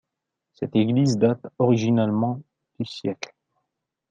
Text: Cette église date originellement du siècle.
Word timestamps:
Cette 0.53 0.75
église 0.75 1.19
date 1.19 1.45
originellement 1.59 2.41
du 2.79 2.87
siècle. 2.87 3.35